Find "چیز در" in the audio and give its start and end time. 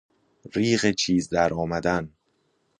0.91-1.53